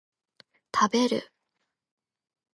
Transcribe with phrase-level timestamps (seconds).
[0.73, 1.31] 食べる